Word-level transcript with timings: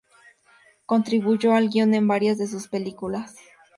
Contribuyó 0.87 1.53
al 1.53 1.69
guion 1.69 1.93
en 1.93 2.07
varias 2.07 2.39
de 2.39 2.47
sus 2.47 2.67
películas. 2.67 3.35